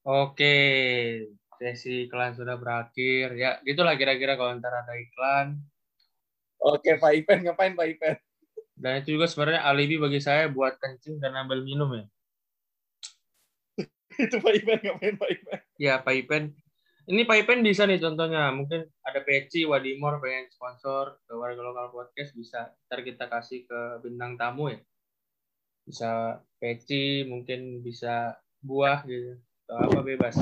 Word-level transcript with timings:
Oke, 0.00 0.56
sesi 1.60 2.08
iklan 2.08 2.32
sudah 2.32 2.56
berakhir. 2.56 3.36
Ya, 3.36 3.60
gitulah 3.60 3.92
kira-kira 4.00 4.40
kalau 4.40 4.56
ntar 4.56 4.72
ada 4.72 4.96
iklan. 4.96 5.60
Oke, 6.60 6.96
Pak 6.96 7.12
Ipen 7.20 7.44
ngapain 7.44 7.76
Pak 7.76 7.88
Ipen? 7.88 8.16
Dan 8.80 9.04
itu 9.04 9.20
juga 9.20 9.28
sebenarnya 9.28 9.60
alibi 9.68 10.00
bagi 10.00 10.24
saya 10.24 10.48
buat 10.48 10.80
kencing 10.80 11.20
dan 11.20 11.36
ambil 11.36 11.60
minum 11.60 11.92
ya. 11.92 12.04
itu 14.24 14.36
Pak 14.40 14.52
Ipen 14.56 14.78
ngapain 14.80 15.14
Pak 15.20 15.30
Ipen? 15.36 15.60
Ya, 15.76 16.00
Pak 16.00 16.14
Ipen. 16.16 16.56
Ini 17.04 17.28
Pak 17.28 17.36
Ipen 17.44 17.60
bisa 17.60 17.84
nih 17.84 18.00
contohnya. 18.00 18.48
Mungkin 18.56 18.80
ada 19.04 19.20
Peci, 19.20 19.68
Wadimor 19.68 20.16
pengen 20.24 20.48
sponsor 20.48 21.20
ke 21.28 21.32
warga 21.36 21.60
lokal 21.60 21.92
podcast 21.92 22.32
bisa. 22.32 22.72
Ntar 22.88 23.04
kita 23.04 23.28
kasih 23.28 23.68
ke 23.68 23.80
bintang 24.00 24.40
tamu 24.40 24.72
ya. 24.72 24.80
Bisa 25.84 26.40
Peci, 26.56 27.28
mungkin 27.28 27.84
bisa 27.84 28.40
buah 28.64 29.04
gitu. 29.04 29.36
Atau 29.70 29.86
apa 29.86 30.02
bebas. 30.02 30.34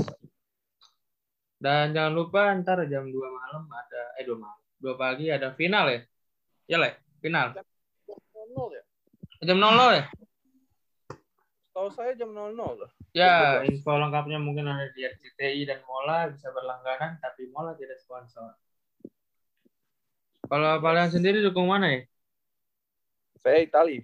Dan 1.60 1.92
jangan 1.92 2.16
lupa 2.16 2.48
ntar 2.64 2.80
jam 2.88 3.04
2 3.04 3.12
malam 3.12 3.68
ada, 3.68 4.16
eh 4.16 4.24
2 4.24 4.40
malam, 4.40 4.56
2 4.80 4.96
pagi 4.96 5.28
ada 5.28 5.52
final 5.52 5.84
ya. 5.92 6.00
Ya, 6.64 6.76
Le? 6.80 6.96
Final. 7.20 7.60
Nol 8.56 8.72
ya? 8.72 8.82
Jam 9.44 9.60
00 9.60 10.00
ya? 10.00 10.04
Tahu 11.76 11.88
saya 11.92 12.16
jam 12.16 12.32
00 12.32 12.56
loh. 12.56 12.88
Ya, 13.12 13.60
info 13.68 14.00
lengkapnya 14.00 14.40
mungkin 14.40 14.64
ada 14.64 14.88
di 14.96 15.04
RCTI 15.04 15.68
dan 15.68 15.84
Mola 15.84 16.32
bisa 16.32 16.48
berlangganan, 16.48 17.20
tapi 17.20 17.52
Mola 17.52 17.76
tidak 17.76 18.00
sponsor. 18.00 18.56
Kalau 20.48 20.80
kalian 20.80 21.12
sendiri 21.12 21.44
dukung 21.44 21.68
mana 21.68 21.92
ya? 21.92 22.00
Saya 23.44 23.60
Itali. 23.60 24.00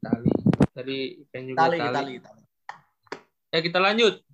Tali. 0.00 0.32
Tadi 0.72 0.96
Ipen 1.20 1.52
juga 1.52 1.68
Tali, 1.68 1.76
tali. 1.76 1.92
tali, 1.92 2.14
tali. 2.24 2.42
Ya 3.52 3.60
kita 3.60 3.76
lanjut 3.76 4.24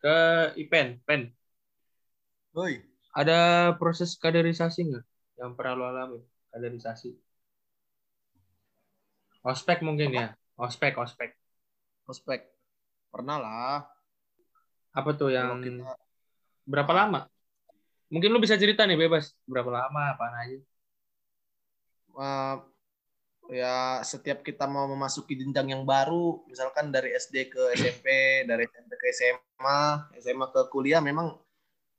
ke 0.00 0.16
Ipen. 0.56 0.98
Pen, 1.04 1.30
Woi, 2.56 2.82
ada 3.14 3.70
proses 3.78 4.18
kaderisasi 4.18 4.90
nggak 4.90 5.04
yang 5.40 5.56
pernah 5.56 5.74
lo 5.78 5.84
alami? 5.88 6.20
Kaderisasi. 6.52 7.16
Ospek 9.40 9.80
mungkin 9.80 10.12
ya. 10.12 10.36
Ospek, 10.60 11.00
ospek. 11.00 11.32
prospek. 12.04 12.44
Pernah 13.08 13.36
lah. 13.40 13.78
Apa 14.92 15.16
tuh 15.16 15.32
yang 15.32 15.62
kita 15.64 15.96
berapa 16.68 16.92
lama? 16.92 17.30
Mungkin 18.12 18.28
lu 18.34 18.42
bisa 18.42 18.58
cerita 18.60 18.84
nih 18.84 18.98
bebas. 18.98 19.32
Berapa 19.46 19.70
lama, 19.70 20.12
apaan 20.12 20.34
aja. 20.36 20.58
eh, 22.20 22.56
ya 23.50 24.00
setiap 24.06 24.46
kita 24.46 24.64
mau 24.70 24.86
memasuki 24.86 25.34
jenjang 25.34 25.74
yang 25.74 25.82
baru, 25.82 26.42
misalkan 26.46 26.94
dari 26.94 27.14
SD 27.14 27.50
ke 27.50 27.62
SMP, 27.74 28.06
dari 28.46 28.64
SMP 28.66 28.92
ke 28.94 29.06
SMA, 29.10 29.82
SMA 30.22 30.46
ke 30.54 30.60
kuliah 30.70 31.02
memang 31.02 31.34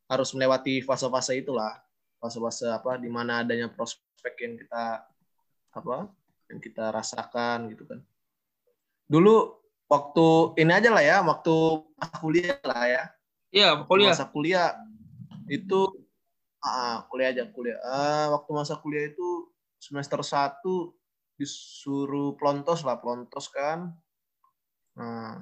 harus 0.07 0.31
melewati 0.35 0.83
fase-fase 0.83 1.39
itulah. 1.39 1.79
Fase-fase 2.19 2.71
apa 2.71 2.95
di 2.95 3.11
mana 3.11 3.43
adanya 3.43 3.67
prospek 3.67 4.33
yang 4.43 4.55
kita 4.59 5.07
apa? 5.71 6.11
yang 6.51 6.59
kita 6.59 6.91
rasakan 6.91 7.71
gitu 7.71 7.87
kan. 7.87 8.03
Dulu 9.07 9.55
waktu 9.87 10.27
ini 10.59 10.71
aja 10.75 10.91
lah 10.91 11.03
ya, 11.03 11.17
waktu 11.23 11.55
kuliah 12.19 12.59
lah 12.67 12.83
ya. 12.91 13.03
Iya, 13.51 13.69
kuliah. 13.87 14.11
masa 14.11 14.27
kuliah 14.27 14.75
itu 15.47 15.87
ah, 16.59 17.07
kuliah 17.07 17.31
aja 17.31 17.47
kuliah. 17.47 17.79
Ah, 17.87 18.35
waktu 18.35 18.51
masa 18.51 18.75
kuliah 18.75 19.07
itu 19.07 19.47
semester 19.79 20.19
1 20.19 20.59
disuruh 21.41 22.37
plontos 22.37 22.85
lah, 22.85 23.01
plontos 23.01 23.49
kan. 23.49 23.89
Nah, 24.93 25.41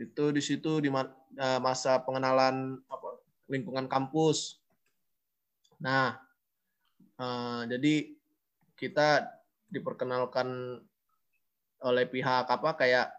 itu 0.00 0.32
di 0.32 0.40
situ 0.40 0.80
di 0.80 0.88
eh, 0.88 1.60
masa 1.60 2.00
pengenalan 2.00 2.80
apa 2.88 3.08
lingkungan 3.52 3.84
kampus. 3.84 4.64
Nah, 5.84 6.16
eh, 7.20 7.60
jadi 7.68 7.94
kita 8.74 9.28
diperkenalkan 9.68 10.80
oleh 11.84 12.04
pihak 12.08 12.48
apa 12.48 12.70
kayak 12.80 13.12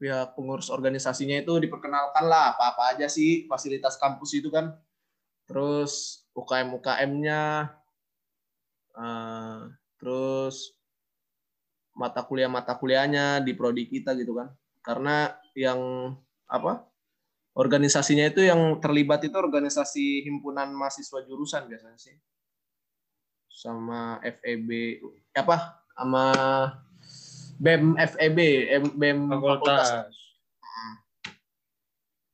pihak 0.00 0.32
pengurus 0.32 0.72
organisasinya 0.72 1.42
itu 1.42 1.58
diperkenalkan 1.60 2.24
lah 2.30 2.54
apa-apa 2.54 2.96
aja 2.96 3.06
sih 3.10 3.44
fasilitas 3.44 4.00
kampus 4.00 4.40
itu 4.40 4.48
kan. 4.48 4.72
Terus 5.44 6.24
UKM 6.32 6.72
UKM-nya 6.80 7.68
eh, 8.96 9.60
terus 10.00 10.77
mata 11.98 12.22
kuliah 12.22 12.46
mata 12.46 12.78
kuliahnya 12.78 13.42
di 13.42 13.52
prodi 13.58 13.90
kita 13.90 14.14
gitu 14.14 14.38
kan. 14.38 14.54
Karena 14.86 15.34
yang 15.58 16.14
apa? 16.46 16.86
Organisasinya 17.58 18.30
itu 18.30 18.46
yang 18.46 18.78
terlibat 18.78 19.26
itu 19.26 19.34
organisasi 19.34 20.22
himpunan 20.22 20.70
mahasiswa 20.70 21.26
jurusan 21.26 21.66
biasanya 21.66 21.98
sih. 21.98 22.14
Sama 23.50 24.22
FEB 24.22 25.02
apa? 25.34 25.82
Sama 25.98 26.24
BEM 27.58 27.98
FEB, 27.98 28.38
em- 28.70 28.94
BEM 28.94 29.18
Fakultas. 29.26 29.90
fakultas. 29.90 30.14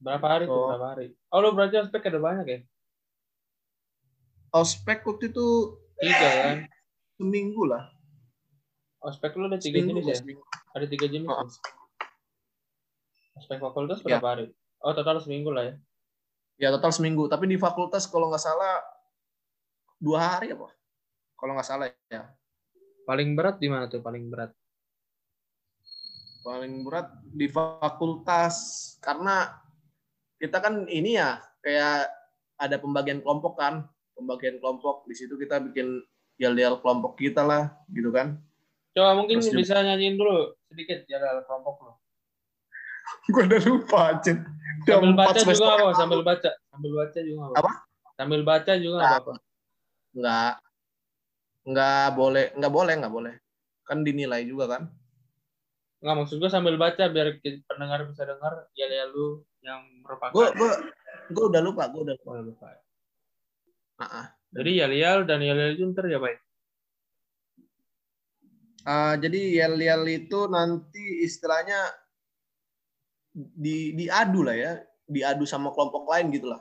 Berapa 0.05 0.27
hari 0.29 0.45
tuh? 0.45 0.53
Oh. 0.53 0.69
Berapa 0.69 0.89
hari? 0.93 1.07
Oh, 1.33 1.41
lu 1.41 1.57
berarti 1.57 1.81
ospek 1.81 2.13
ada 2.13 2.21
banyak 2.21 2.47
ya? 2.47 2.61
Ospek 4.53 5.01
waktu 5.09 5.33
itu 5.33 5.49
Tiga 5.97 6.29
kan? 6.45 6.59
seminggu 7.17 7.65
lah. 7.65 7.94
Ospek 9.05 9.37
lu 9.37 9.53
ada 9.53 9.61
tiga 9.61 9.85
Seminggu, 9.85 10.01
jenis 10.01 10.25
ya? 10.25 10.35
Ada 10.73 10.87
tiga 10.89 11.07
jenis 11.13 11.29
Oh. 11.29 11.45
ya? 11.45 11.49
Ospek 13.37 13.59
fakultas 13.61 14.01
Ya. 14.01 14.17
berapa 14.17 14.29
hari? 14.33 14.47
Oh, 14.81 14.97
total 14.97 15.21
seminggu 15.21 15.53
lah 15.53 15.69
ya? 15.69 15.75
Ya 16.57 16.69
total 16.73 16.93
seminggu. 16.95 17.29
Tapi 17.29 17.45
di 17.51 17.61
fakultas 17.61 18.09
kalau 18.09 18.33
nggak 18.33 18.41
salah 18.41 18.81
dua 20.01 20.19
hari 20.41 20.57
apa? 20.57 20.73
Kalau 21.37 21.53
nggak 21.53 21.69
salah 21.69 21.87
ya. 22.09 22.33
Paling 23.05 23.37
berat 23.37 23.61
di 23.61 23.69
mana 23.69 23.85
tuh 23.91 24.01
paling 24.01 24.33
berat? 24.33 24.57
Paling 26.45 26.85
berat 26.85 27.09
di 27.29 27.49
fakultas 27.49 28.55
karena 29.05 29.53
kita 30.41 30.61
kan 30.61 30.85
ini 30.89 31.17
ya 31.17 31.41
kayak 31.61 32.09
ada 32.61 32.77
pembagian 32.81 33.21
kelompok 33.21 33.57
kan, 33.61 33.85
pembagian 34.17 34.61
kelompok 34.61 35.05
di 35.09 35.17
situ 35.17 35.37
kita 35.37 35.61
bikin 35.61 36.01
yel-yel 36.37 36.81
kelompok 36.85 37.17
kita 37.17 37.41
lah, 37.45 37.73
gitu 37.93 38.13
kan. 38.13 38.37
Coba 38.95 39.11
mungkin 39.19 39.43
Terus 39.43 39.51
juga- 39.51 39.61
bisa 39.67 39.75
nyanyiin 39.83 40.15
dulu 40.15 40.55
sedikit 40.71 41.03
ya 41.11 41.19
dalam 41.19 41.43
kelompok 41.43 41.77
lo. 41.83 41.93
Gue 43.35 43.43
udah 43.45 43.61
lupa 43.67 43.99
aja. 44.15 44.33
Sambil 44.87 45.13
baca 45.15 45.39
juga 45.43 45.67
apa, 45.75 45.91
sambil 45.95 46.21
baca, 46.23 46.51
sambil 46.71 46.93
baca 46.95 47.19
juga 47.21 47.43
apa. 47.43 47.55
Apa? 47.59 47.73
Sambil 48.15 48.41
baca 48.47 48.73
juga 48.79 48.97
nggak 49.03 49.21
apa. 49.21 49.33
Nggak, 50.15 50.53
nggak 51.67 52.07
boleh, 52.15 52.45
nggak 52.55 52.73
boleh, 52.73 52.95
nggak 53.03 53.15
boleh. 53.15 53.35
Kan 53.85 53.99
dinilai 54.07 54.47
juga 54.47 54.65
kan. 54.71 54.83
Nggak 56.05 56.17
maksud 56.21 56.37
gue 56.39 56.51
sambil 56.53 56.77
baca 56.77 57.05
biar 57.11 57.41
pendengar 57.65 58.05
bisa 58.07 58.29
dengar 58.29 58.69
ya 58.77 58.87
ya 58.87 59.09
lu 59.09 59.41
yang 59.65 59.81
merupakan. 60.05 60.31
Gue 60.37 60.47
gue 60.55 60.71
gue 61.33 61.45
udah 61.49 61.61
lupa, 61.65 61.89
gue 61.89 62.01
udah 62.05 62.15
lupa. 62.15 62.31
Oh, 62.31 62.45
lupa. 62.45 62.67
Ah, 63.99 64.05
ah. 64.05 64.27
Jadi 64.55 64.71
yel-yel 64.85 65.25
dan 65.27 65.41
yel-yel 65.43 65.75
itu 65.75 65.83
ntar 65.91 66.07
ya 66.07 66.21
baik. 66.21 66.44
Ah, 68.85 69.17
jadi 69.17 69.65
yel-yel 69.65 70.05
itu 70.13 70.45
nanti 70.45 71.25
istilahnya 71.25 71.89
di 73.33 73.97
diadu 73.97 74.45
lah 74.45 74.53
ya, 74.53 74.73
diadu 75.09 75.49
sama 75.49 75.73
kelompok 75.73 76.05
lain 76.13 76.29
gitu 76.37 76.53
lah. 76.53 76.61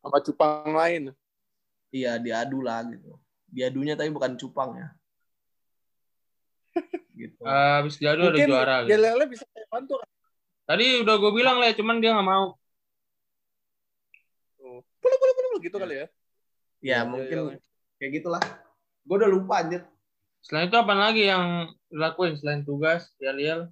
Sama 0.00 0.24
cupang 0.24 0.72
lain. 0.72 1.12
Iya, 1.92 2.16
diadu 2.16 2.64
lah 2.64 2.80
gitu. 2.88 3.20
Diadunya 3.52 3.92
tapi 3.92 4.08
bukan 4.08 4.40
cupang 4.40 4.72
ya. 4.80 4.88
gitu. 7.20 7.44
Ah, 7.44 7.84
Habis 7.84 8.00
diadu 8.00 8.24
ada 8.24 8.40
Mungkin 8.40 8.48
juara. 8.48 8.76
Gitu. 8.88 8.96
Gelele 8.96 9.24
bisa 9.28 9.44
kayak 9.52 9.68
bantu. 9.68 9.94
Tadi 10.64 10.86
udah 11.04 11.14
gue 11.20 11.32
bilang 11.36 11.60
lah, 11.60 11.76
cuman 11.76 12.00
dia 12.00 12.16
nggak 12.16 12.24
mau. 12.24 12.56
Puluh, 15.00 15.16
puluh, 15.16 15.34
puluh, 15.36 15.60
gitu 15.60 15.76
kali 15.76 15.94
ya. 15.96 16.06
ya, 16.06 16.08
iya, 16.80 16.98
mungkin 17.04 17.36
iya. 17.52 17.58
kayak 18.00 18.12
gitulah. 18.16 18.42
Gue 19.04 19.16
udah 19.20 19.28
lupa 19.28 19.60
anjir. 19.60 19.84
Selain 20.40 20.68
itu 20.68 20.76
apa 20.76 20.94
lagi 20.96 21.28
yang 21.28 21.68
dilakuin 21.92 22.36
selain 22.40 22.64
tugas 22.64 23.12
yel-yel? 23.20 23.68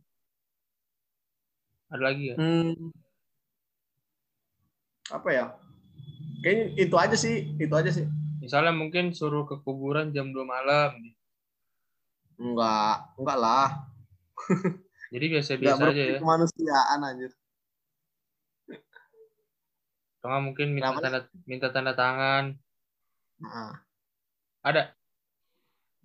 Ada 1.89 2.03
lagi 2.05 2.25
ya? 2.33 2.37
Hmm. 2.37 2.93
Apa 5.09 5.29
ya? 5.33 5.45
Kayaknya 6.45 6.65
itu 6.77 6.97
aja 7.01 7.17
sih, 7.17 7.37
itu 7.57 7.75
aja 7.75 7.91
sih. 7.91 8.05
Misalnya 8.45 8.77
mungkin 8.77 9.17
suruh 9.17 9.49
ke 9.49 9.59
kuburan 9.65 10.13
jam 10.13 10.31
2 10.31 10.45
malam. 10.45 10.93
Enggak, 12.39 13.17
enggak 13.19 13.39
lah. 13.41 13.69
Jadi 15.09 15.27
biasa-biasa 15.33 15.83
aja 15.91 16.05
ya. 16.17 16.19
kemanusiaan 16.21 17.01
anjir. 17.01 17.33
Atau 20.19 20.27
nggak 20.29 20.45
mungkin 20.45 20.67
minta 20.77 20.93
Kenapa? 20.93 21.03
tanda 21.03 21.21
minta 21.49 21.69
tanda 21.73 21.93
tangan. 21.97 22.45
Nah, 23.41 23.75
Ada. 24.63 24.98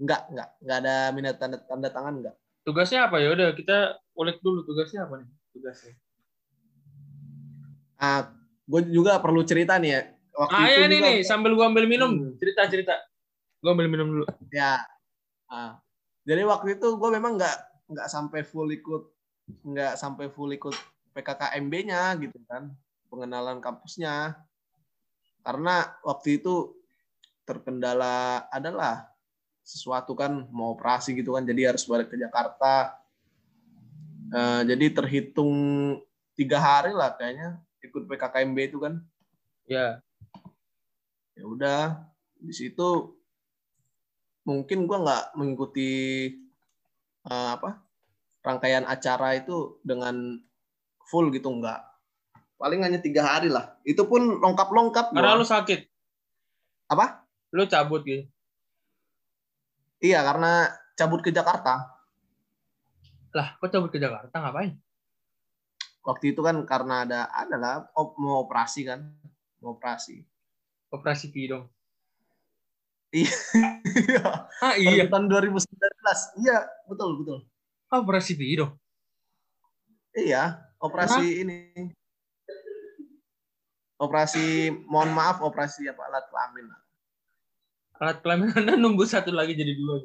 Enggak, 0.02 0.22
enggak, 0.32 0.50
enggak 0.62 0.78
ada 0.84 0.96
minat 1.14 1.36
tanda 1.38 1.58
tanda 1.62 1.90
tangan 1.90 2.14
enggak. 2.22 2.36
Tugasnya 2.64 3.12
apa 3.12 3.20
ya? 3.20 3.34
Udah 3.36 3.50
kita 3.54 4.00
ulik 4.16 4.40
dulu 4.40 4.64
tugasnya 4.64 5.06
apa 5.06 5.20
nih? 5.22 5.30
Tugasnya. 5.52 5.94
Nah, 8.00 8.20
gue 8.68 8.82
juga 8.92 9.20
perlu 9.20 9.42
cerita 9.44 9.80
nih 9.80 9.92
ya. 9.92 10.02
Waktu 10.34 10.56
Ah 10.58 10.66
itu 10.66 10.80
ya 10.82 10.86
nih 10.90 11.00
nih 11.00 11.18
sambil 11.22 11.54
gua 11.54 11.70
ambil 11.70 11.86
minum, 11.86 12.10
Hmm. 12.10 12.34
cerita 12.42 12.66
cerita. 12.66 12.96
Gua 13.62 13.78
ambil 13.78 13.88
minum 13.88 14.08
dulu. 14.10 14.26
ya 14.50 14.82
ah. 15.48 15.78
jadi 16.26 16.42
waktu 16.44 16.82
itu 16.82 16.98
gue 16.98 17.10
memang 17.14 17.38
nggak 17.38 17.58
nggak 17.94 18.08
sampai 18.10 18.42
full 18.42 18.66
ikut 18.74 19.14
nggak 19.62 19.94
sampai 19.96 20.34
full 20.34 20.50
ikut 20.50 20.74
PKKMB-nya 21.14 22.18
gitu 22.18 22.42
kan 22.50 22.74
pengenalan 23.14 23.62
kampusnya 23.62 24.42
karena 25.46 25.94
waktu 26.02 26.42
itu 26.42 26.74
terkendala 27.46 28.50
adalah 28.50 29.13
sesuatu 29.64 30.12
kan 30.14 30.46
mau 30.52 30.76
operasi 30.76 31.16
gitu 31.16 31.34
kan 31.34 31.44
jadi 31.44 31.72
harus 31.72 31.88
balik 31.88 32.12
ke 32.12 32.20
Jakarta 32.20 33.00
Eh, 34.34 34.62
jadi 34.66 34.90
terhitung 34.90 35.54
tiga 36.34 36.58
hari 36.58 36.90
lah 36.90 37.14
kayaknya 37.14 37.62
ikut 37.86 38.10
PKKMB 38.10 38.58
itu 38.66 38.82
kan 38.82 38.98
Ya. 39.70 40.02
ya 41.38 41.44
udah 41.46 42.02
di 42.42 42.50
situ 42.50 43.14
mungkin 44.42 44.90
gua 44.90 45.06
nggak 45.06 45.26
mengikuti 45.38 45.92
eh, 47.24 47.50
apa 47.54 47.78
rangkaian 48.42 48.90
acara 48.90 49.38
itu 49.38 49.78
dengan 49.86 50.42
full 51.06 51.30
gitu 51.30 51.54
nggak 51.54 51.80
paling 52.58 52.82
hanya 52.82 52.98
tiga 52.98 53.38
hari 53.38 53.54
lah 53.54 53.78
itu 53.86 54.02
pun 54.02 54.42
lengkap 54.42 54.70
lengkap 54.74 55.06
Karena 55.14 55.38
lu 55.38 55.46
sakit. 55.46 55.86
apa 56.90 57.22
Lu 57.54 57.70
cabut 57.70 58.02
gitu. 58.02 58.26
Iya 60.04 60.20
karena 60.22 60.68
cabut 60.94 61.24
ke 61.24 61.32
Jakarta 61.32 61.90
Lah, 63.34 63.58
kok 63.58 63.72
cabut 63.72 63.90
ke 63.90 63.98
Jakarta 63.98 64.36
ngapain? 64.38 64.78
waktu 66.04 66.36
itu 66.36 66.44
kan 66.44 66.60
karena 66.68 67.08
ada 67.08 67.22
adalah 67.32 67.88
op- 67.96 68.20
mau 68.20 68.44
operasi 68.44 68.84
kan 68.84 69.00
mau 69.58 69.74
operasi 69.74 70.22
Operasi 70.94 71.34
Pi 71.34 71.50
dong. 71.50 71.66
iya 73.10 74.46
Ah 74.62 74.78
iya. 74.78 75.10
tahun 75.10 75.26
2019 75.26 75.66
iya 76.38 76.62
betul 76.86 77.18
betul 77.18 77.40
Ah, 77.90 77.98
operasi 78.02 78.38
Pi 78.38 78.54
dong. 78.54 78.78
Iya, 80.14 80.62
operasi 80.78 81.42
ini. 81.42 81.90
Operasi, 83.98 84.70
mohon 84.86 85.14
maaf, 85.14 85.42
operasi 85.42 85.90
apa 85.90 86.06
alat 86.06 86.26
kelamin. 86.30 86.70
Alat 88.02 88.18
kelamin 88.22 88.50
Anda 88.54 88.74
nunggu 88.82 89.06
satu 89.06 89.30
lagi 89.30 89.54
jadi 89.54 89.74
dua. 89.78 90.02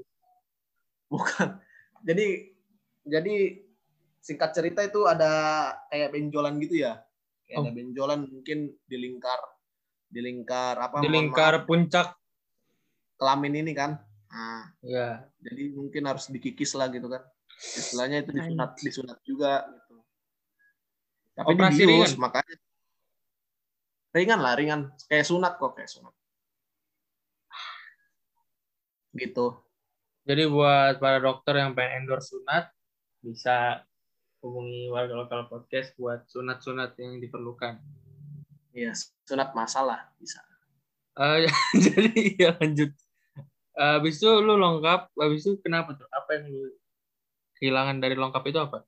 Bukan. 1.09 1.49
Jadi, 2.05 2.53
jadi 3.03 3.35
singkat 4.21 4.51
cerita 4.53 4.85
itu 4.85 5.09
ada 5.09 5.31
kayak 5.89 6.13
benjolan 6.13 6.61
gitu 6.61 6.85
ya. 6.85 7.01
Kayak 7.49 7.57
ada 7.59 7.71
Oh. 7.73 7.75
benjolan 7.75 8.21
mungkin 8.29 8.59
di 8.85 8.97
lingkar, 9.01 9.41
di 10.05 10.21
lingkar 10.21 10.77
apa? 10.77 11.01
Di 11.01 11.09
lingkar 11.09 11.53
maaf, 11.59 11.67
puncak. 11.67 12.09
kelamin 13.19 13.67
ini 13.67 13.73
kan. 13.75 13.99
Nah, 14.31 14.71
Ya. 14.79 15.27
jadi 15.43 15.75
mungkin 15.75 16.07
harus 16.07 16.31
dikikis 16.31 16.79
lah 16.79 16.87
gitu 16.87 17.11
kan. 17.11 17.25
Istilahnya 17.75 18.23
itu 18.23 18.31
disunat, 18.31 18.71
disunat 18.79 19.19
juga 19.27 19.67
gitu. 19.67 19.99
Tapi 21.35 21.51
Operasi 21.51 21.83
dibius, 21.83 22.15
ringan? 22.15 22.23
makanya 22.23 22.55
ringan 24.15 24.39
lah, 24.39 24.55
ringan. 24.55 24.81
Kayak 25.11 25.27
sunat 25.27 25.59
kok, 25.59 25.75
kayak 25.75 25.91
sunat. 25.91 26.15
Gitu. 29.15 29.47
Jadi 30.29 30.45
buat 30.45 31.01
para 31.01 31.19
dokter 31.25 31.57
yang 31.57 31.73
pengen 31.73 32.05
endorse 32.05 32.37
sunat 32.37 32.69
bisa 33.25 33.81
hubungi 34.45 34.93
warga 34.93 35.17
lokal 35.19 35.49
podcast 35.51 35.97
buat 35.97 36.29
sunat-sunat 36.29 36.95
yang 37.01 37.19
diperlukan. 37.19 37.81
Iya, 38.77 38.93
sunat 39.25 39.57
masalah 39.57 40.13
bisa. 40.21 40.45
Eh, 41.19 41.49
jadi 41.91 42.13
ya 42.39 42.51
lanjut. 42.61 42.93
Eh, 43.79 43.93
habis 43.99 44.21
itu 44.21 44.29
lu 44.29 44.55
lengkap, 44.61 45.11
habis 45.17 45.43
itu 45.49 45.59
kenapa 45.65 45.97
tuh? 45.97 46.07
Apa 46.13 46.39
yang 46.39 46.53
lu 46.53 46.71
kehilangan 47.59 47.97
dari 47.99 48.15
lengkap 48.15 48.43
itu 48.47 48.59
apa? 48.63 48.87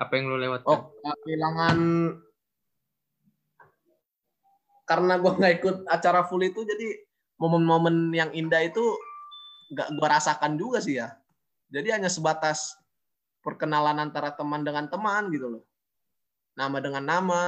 Apa 0.00 0.12
yang 0.16 0.32
lu 0.32 0.36
lewatkan? 0.40 0.70
Oh, 0.70 1.12
kehilangan 1.26 1.78
karena 4.84 5.16
gua 5.16 5.32
nggak 5.40 5.54
ikut 5.64 5.76
acara 5.88 6.28
full 6.28 6.44
itu 6.44 6.60
jadi 6.60 7.08
momen-momen 7.40 8.12
yang 8.12 8.30
indah 8.36 8.60
itu 8.68 8.84
nggak 9.72 9.88
gua 9.96 10.08
rasakan 10.20 10.58
juga 10.58 10.82
sih 10.82 11.00
ya. 11.00 11.14
Jadi 11.72 11.88
hanya 11.94 12.10
sebatas 12.12 12.76
perkenalan 13.44 14.00
antara 14.00 14.32
teman 14.32 14.64
dengan 14.64 14.88
teman 14.88 15.28
gitu 15.32 15.58
loh. 15.58 15.64
Nama 16.56 16.78
dengan 16.80 17.04
nama. 17.04 17.42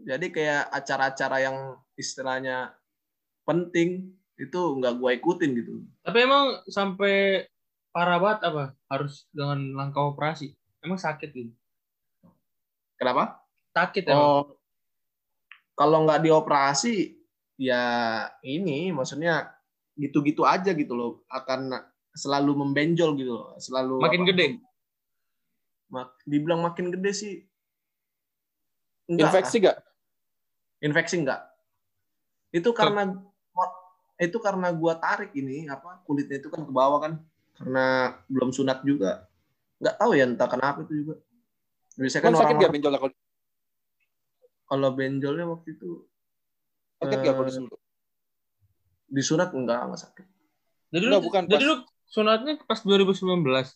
Jadi 0.00 0.32
kayak 0.32 0.72
acara-acara 0.72 1.36
yang 1.44 1.56
istilahnya 1.94 2.72
penting 3.44 4.16
itu 4.40 4.60
nggak 4.80 4.96
gua 4.96 5.10
ikutin 5.12 5.50
gitu. 5.52 5.84
Tapi 6.00 6.18
emang 6.24 6.64
sampai 6.66 7.44
parah 7.92 8.16
banget 8.16 8.40
apa? 8.48 8.64
Harus 8.88 9.28
dengan 9.34 9.60
langkah 9.76 10.08
operasi? 10.08 10.56
Emang 10.80 10.96
sakit 10.96 11.30
gitu? 11.36 11.52
Kenapa? 12.96 13.44
Sakit 13.76 14.08
emang? 14.08 14.24
Oh, 14.24 14.44
kalau 15.76 16.04
nggak 16.04 16.24
dioperasi, 16.24 17.19
ya 17.60 17.84
ini 18.40 18.88
maksudnya 18.88 19.52
gitu-gitu 20.00 20.48
aja 20.48 20.72
gitu 20.72 20.96
loh, 20.96 21.20
akan 21.28 21.76
selalu 22.16 22.56
membenjol 22.56 23.12
gitu 23.20 23.36
loh, 23.36 23.52
selalu 23.60 24.00
Makin 24.00 24.24
apa, 24.24 24.28
gede? 24.32 24.46
mak- 25.92 26.18
dibilang 26.24 26.64
makin 26.64 26.88
gede 26.88 27.12
sih, 27.12 27.34
enggak, 29.12 29.28
Infeksi 29.28 29.56
gak? 29.60 29.76
infeksi 30.80 31.20
enggak. 31.20 31.44
Itu 32.48 32.72
karena 32.72 33.12
itu 34.16 34.36
karena 34.40 34.72
gua 34.72 34.96
tarik 34.96 35.36
ini 35.36 35.68
apa 35.68 36.00
kulitnya 36.08 36.40
itu 36.40 36.48
kan 36.48 36.64
ke 36.64 36.72
bawah 36.72 36.98
kan, 37.04 37.12
karena 37.60 38.16
belum 38.32 38.56
sunat 38.56 38.80
juga, 38.88 39.28
nggak 39.84 39.96
tahu 40.00 40.16
ya 40.16 40.24
entah 40.24 40.48
kenapa 40.48 40.80
itu 40.88 41.04
juga. 41.04 41.20
Biasanya 42.00 42.22
kan 42.24 42.32
sakit 42.32 42.40
orang 42.40 42.64
gak 42.64 42.72
benjol 42.72 42.92
kalau 42.96 43.12
kalau 44.64 44.88
benjolnya 44.96 45.44
waktu 45.44 45.76
itu 45.76 46.09
sakit 47.00 47.16
gak 47.24 47.34
kalau 47.34 47.44
eh, 47.44 47.48
disentuh? 47.48 47.80
disunat 49.10 49.50
enggak 49.56 49.78
enggak 49.90 50.00
sakit. 50.06 50.26
Jadi 50.90 51.04
Enggak, 51.06 51.20
lu, 51.22 51.26
bukan 51.26 51.42
jadi 51.46 51.64
pas- 51.64 51.68
lu 51.70 51.76
sunatnya 52.10 52.52
pas 52.66 52.80
2019. 52.82 53.66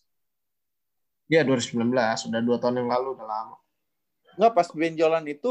Ya 1.24 1.40
2019, 1.40 2.28
sudah 2.28 2.40
dua 2.44 2.60
tahun 2.60 2.84
yang 2.84 2.90
lalu, 2.92 3.16
udah 3.16 3.26
lama. 3.26 3.56
Enggak, 4.36 4.52
pas 4.52 4.68
benjolan 4.70 5.24
itu 5.24 5.50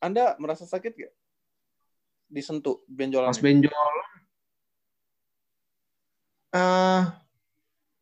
Anda 0.00 0.34
merasa 0.40 0.64
sakit 0.64 0.92
gak? 0.96 1.12
Disentuh 2.32 2.80
benjolan. 2.88 3.28
Pas 3.28 3.38
benjol, 3.44 3.94
eh 6.52 7.02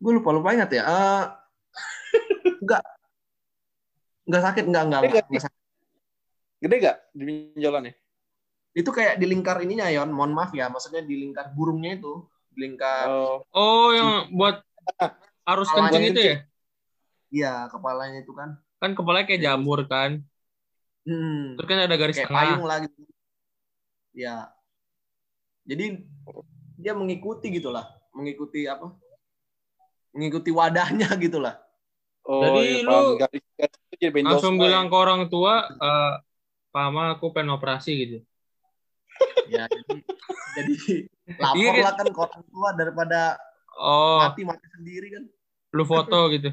gue 0.00 0.12
lupa 0.16 0.30
lupa 0.32 0.54
ingat 0.54 0.70
ya. 0.70 0.82
Eh 0.86 1.24
enggak, 2.62 2.82
enggak 4.24 4.42
sakit, 4.46 4.64
enggak 4.70 4.84
enggak, 4.86 5.00
Enggak, 5.02 5.24
enggak 5.28 5.44
sakit. 5.50 5.60
Gede 6.60 6.76
gak 6.78 6.96
di 7.16 7.22
benjolannya? 7.26 7.92
Itu 8.74 8.90
kayak 8.94 9.18
di 9.20 9.26
lingkar 9.30 9.56
ininya 9.64 9.86
Yon, 9.90 10.10
mohon 10.16 10.32
maaf 10.36 10.50
ya, 10.54 10.66
maksudnya 10.70 11.02
di 11.02 11.14
lingkar 11.22 11.46
burungnya 11.56 11.90
itu, 11.98 12.12
di 12.54 12.58
lingkar, 12.64 13.08
Oh, 13.10 13.42
Oh, 13.52 13.86
yang 13.96 14.10
buat 14.38 14.62
arus 15.50 15.68
Kepalanya 15.68 15.74
kencing 15.74 16.04
itu 16.14 16.20
ya? 16.30 16.34
iya 17.36 17.52
kepalanya 17.72 18.18
itu 18.22 18.32
kan. 18.38 18.50
Kan 18.80 18.90
kepalanya 18.96 19.26
kayak 19.28 19.44
jamur 19.46 19.78
kan. 19.92 20.10
Hmm, 21.06 21.40
Terus 21.54 21.66
kan 21.70 21.78
ada 21.86 21.96
garis 22.00 22.16
kayak 22.16 22.28
tengah. 22.28 22.36
payung 22.36 22.64
lah 22.68 22.76
gitu. 22.84 23.00
Ya, 24.14 24.52
jadi 25.64 25.86
dia 26.80 26.92
mengikuti 26.96 27.46
gitulah, 27.52 27.86
mengikuti 28.16 28.66
apa? 28.68 28.92
Mengikuti 30.14 30.50
wadahnya 30.50 31.08
gitulah. 31.24 31.54
oh 32.28 32.42
Jadi 32.42 32.60
iya, 32.64 32.78
lu 32.86 32.92
garis, 33.20 33.42
garis 33.58 33.74
Langsung 34.26 34.54
bilang 34.62 34.84
ya. 34.86 34.90
ke 34.90 34.96
orang 35.04 35.22
tua, 35.32 35.52
eh 35.84 36.08
Pak 36.72 36.86
Ma, 36.94 37.02
aku 37.14 37.26
pengen 37.34 37.52
operasi 37.58 37.90
gitu. 38.02 38.16
Ya, 39.50 39.64
jadi, 39.66 39.96
jadi 40.56 40.74
lapor 41.42 41.74
Iya, 41.74 41.82
lah 41.84 41.92
kan 41.98 42.06
ke 42.08 42.20
orang 42.20 42.42
tua 42.48 42.68
daripada 42.78 43.20
Oh, 43.78 44.18
mati 44.20 44.42
mati 44.44 44.66
sendiri 44.76 45.08
kan. 45.14 45.24
lu 45.76 45.82
foto 45.90 46.16
gitu. 46.34 46.48